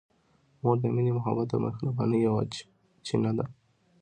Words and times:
مور 0.61 0.77
د 0.81 0.85
مینې، 0.95 1.11
محبت 1.17 1.49
او 1.53 1.59
مهربانۍ 1.65 2.19
یوه 2.27 2.43
چینه 3.05 3.31
ده. 3.37 3.45